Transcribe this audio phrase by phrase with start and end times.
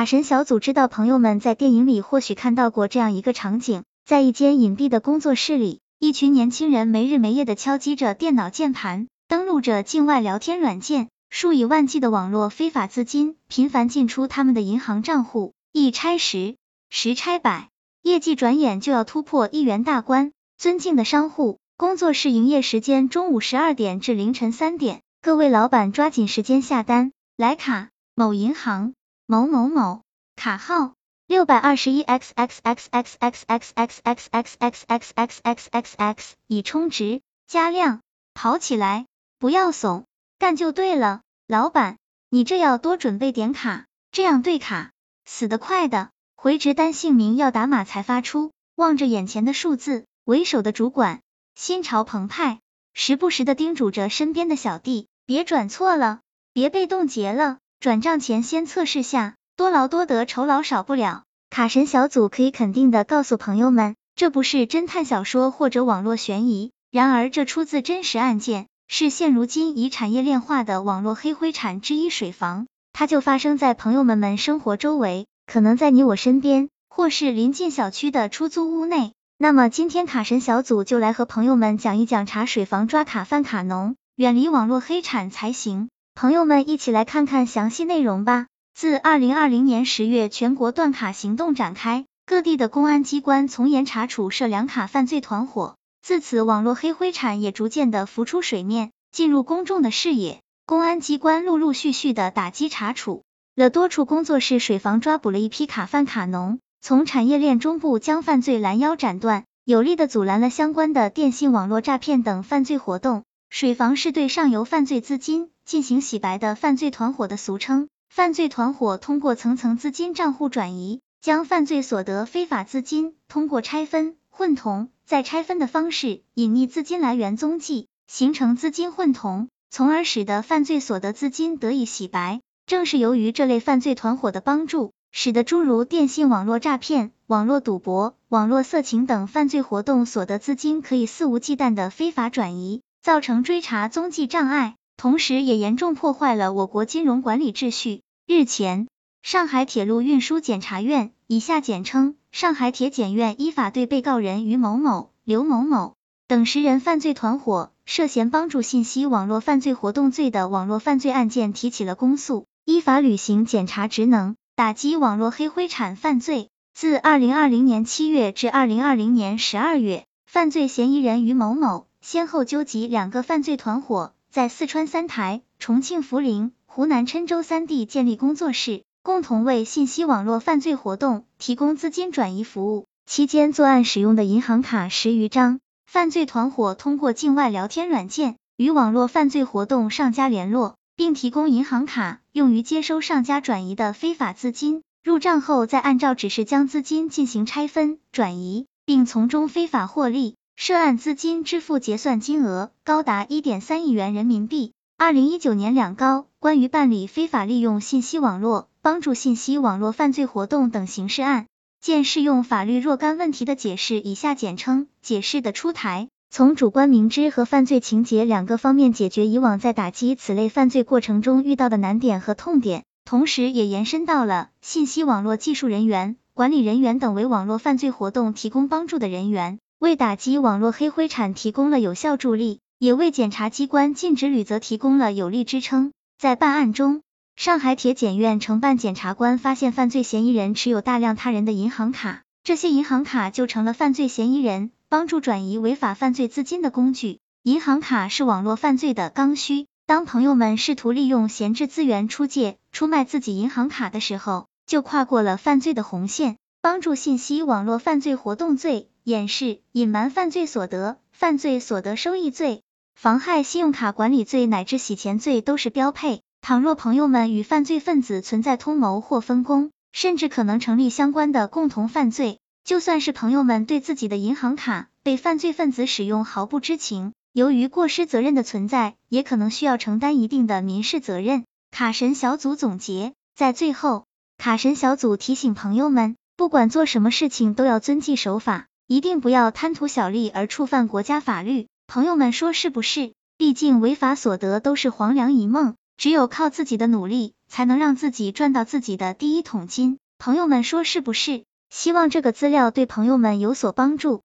[0.00, 16.56] 卡神小组知道朋友们在电影里或许看到过这样一个场景，在一间隐蔽的工作室里，一群年轻人没日没夜的敲击着电脑键盘，登录着境外聊天软件，数以万计的网络非法资金频繁进出他们的银行账户，一拆十，
[16.88, 17.68] 十拆百，
[18.00, 20.32] 业绩转眼就要突破亿元大关。
[20.56, 27.12] 尊敬的商户，工作室营业时间中午十二点至凌晨三点，各位老板抓紧时间下单。
[27.36, 28.94] 来卡某银行
[29.30, 30.02] 某某某，
[30.34, 30.94] 卡号
[31.28, 38.00] 六百二十一 x x x x x x x x x x x x x x x，已充值加量，
[38.34, 39.06] 跑起来，
[39.38, 40.04] 不要怂，
[40.40, 41.20] 干就对了。
[41.46, 44.90] 老板，你这要多准备点卡，这样对卡
[45.24, 46.10] 死得快的。
[46.34, 50.06] 回执单姓名要打码才发出，望着眼前的数字。
[50.24, 51.20] 为首的主管
[51.54, 52.58] 心潮澎湃，
[52.94, 56.18] 时不时的叮嘱着身边的小弟，别转错了，
[56.52, 61.22] 别被冻结了，转账前先测试下，多劳多得，酬劳少不了。
[61.48, 79.14] 卡神小组可以肯定的告诉朋友们，这不是侦探小说或者网络悬疑，然而这出自真实案件，是现如今已产业链化的网络黑灰产之一水房，它就发生在朋友们们生活周围，可能在你我身边，或是临近小区的出租屋内。
[79.38, 85.88] 那么今天卡神小组就来和朋友们讲一讲查水房抓卡贩卡农，远离网络黑产才行。
[86.14, 88.46] 朋友们一起来看看详细内容吧。
[88.74, 100.40] 自二零二零年十月，全国断卡行动展开，各地的公安机关从严查处涉两卡犯罪团伙，自此网络黑灰产也逐渐的浮出水面，进入公众的视野。
[100.66, 103.24] 公安机关陆陆续续的打击查处
[103.56, 106.58] 了多处工作室水房，抓捕了一批卡贩卡农。
[106.80, 113.24] 从产业链中部将犯罪拦腰斩断，有力的阻拦了相关的电信网络诈骗等犯罪活动。
[113.50, 117.88] 水房是对上游犯罪资金进行洗白的犯罪团伙的俗称。
[118.08, 132.40] 犯罪团伙通过层层资金账户转移，将犯罪所得非法资金通过拆分、混同、再拆分的方式隐匿资金来源踪迹，形成资金混同，从而使得犯罪所得资金得以洗白。
[132.66, 134.92] 正是由于这类犯罪团伙的帮助。
[135.12, 148.02] 使得诸如电信网络诈骗、网络赌博、网络色情等犯罪活动所得资金可以肆无忌惮的非法转移，造成追查踪迹障碍，同时也严重破坏了我国金融管理秩序。
[148.26, 148.88] 日前，
[149.22, 155.94] 上海铁路运输检察院（以下简称上海铁检院）依法对被告人于某某、刘某某
[156.28, 164.36] 等十人犯罪团伙涉嫌帮助信息网络犯罪活动罪的网络犯罪案件提起了公诉，依法履行检察职能。
[164.54, 166.50] 打击网络黑灰产犯罪。
[166.74, 182.86] 自二零二零年七月至二零二零年十二月，犯罪嫌疑人于某某先后纠集两个犯罪团伙，在四川三台、重庆涪陵、湖南郴州三地建立工作室，共同为信息网络犯罪活动提供资金转移服务。
[183.06, 185.60] 期间作案使用的银行卡十余张。
[185.86, 190.76] 犯罪团伙通过境外聊天软件与网络犯罪活动上家联络。
[191.00, 200.36] 并提供银行卡用于接收上家转移的非法资金，入账后再按照指示将资金进行拆分转移，并从中非法获利。
[200.62, 204.74] 涉案资金支付结算金额高达一点三亿元人民币。
[204.98, 211.46] 二零一九年两高关于办理非法利用信息网络帮助信息网络犯罪活动等刑事案
[211.80, 216.08] 件适用法律若干问题的解释（以下简称解释）的出台。
[216.30, 235.92] 从主观明知和犯罪情节两个方面解决以往在打击此类犯罪过程中遇到的难点和痛点，同时也延伸到了信息网络技术人员、管理人员等为网络犯罪活动提供帮助的人员，为打击网络黑灰产提供了有效助力，也为检察机关尽职履责提供了有力支撑。
[236.18, 237.00] 在办案中，
[237.34, 244.70] 上海铁检院承办检察官发现犯罪嫌疑人持有大量他人的银行卡，这些银行卡就成了犯罪嫌疑人。
[244.90, 249.66] 帮助转移违法犯罪资金的工具，银行卡是网络犯罪的刚需。
[249.86, 256.36] 当朋友们试图利用闲置资源出借、出卖自己银行卡的时候，就跨过了犯罪的红线。
[256.62, 262.62] 帮助信息网络犯罪活动罪、掩饰、隐瞒犯罪所得、犯罪所得收益罪、
[262.94, 266.22] 妨害信用卡管理罪乃至洗钱罪都是标配。
[266.42, 272.38] 倘若朋友们与犯罪分子存在通谋或分工，甚至可能成立相关的共同犯罪。
[272.64, 281.44] 就算是朋友们对自己的银行卡被犯罪分子使用毫不知情，由于过失责任的存在，也可能需要承担一定的民事责任。
[281.70, 284.04] 卡神小组总结，在最后，
[284.38, 291.68] 卡神小组提醒朋友们，不管做什么事情都要遵纪守法，一定不要贪图小利而触犯国家法律。
[291.86, 293.12] 朋友们说是不是？
[293.38, 295.76] 毕竟违法所得都是黄粱一梦。
[295.96, 299.98] 只有靠自己的努力，才能让自己赚到自己的第一桶金。
[300.18, 301.44] 朋友们说是不是？
[301.68, 304.22] 希望这个资料对朋友们有所帮助。